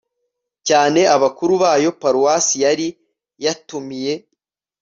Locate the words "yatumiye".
3.43-4.13